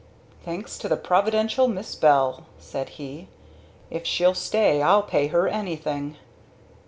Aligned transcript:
"Thanks 0.43 0.79
to 0.79 0.87
the 0.89 0.97
Providential 0.97 1.67
Miss 1.67 1.93
Bell," 1.93 2.45
said 2.57 2.89
he. 2.97 3.27
"If 3.91 4.03
she'll 4.07 4.33
stay 4.33 4.81
I'll 4.81 5.03
pay 5.03 5.27
her 5.27 5.47
anything!" 5.47 6.15